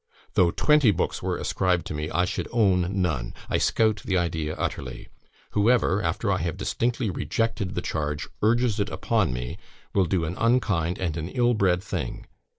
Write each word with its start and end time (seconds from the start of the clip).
Though 0.33 0.49
twenty 0.49 0.89
books 0.89 1.21
were 1.21 1.37
ascribed 1.37 1.85
to 1.85 1.93
me, 1.93 2.09
I 2.09 2.25
should 2.25 2.47
own 2.51 3.03
none. 3.03 3.35
I 3.51 3.59
scout 3.59 4.01
the 4.03 4.17
idea 4.17 4.55
utterly. 4.55 5.09
Whoever, 5.51 6.01
after 6.01 6.31
I 6.31 6.39
have 6.39 6.57
distinctly 6.57 7.11
rejected 7.11 7.75
the 7.75 7.83
charge, 7.83 8.27
urges 8.41 8.79
it 8.79 8.89
upon 8.89 9.31
me, 9.31 9.59
will 9.93 10.05
do 10.05 10.25
an 10.25 10.33
unkind 10.39 10.97
and 10.97 11.17
an 11.17 11.29
ill 11.29 11.53
bred 11.53 11.83
thing. 11.83 12.25